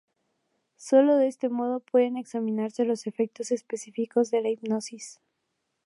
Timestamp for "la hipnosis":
4.41-5.21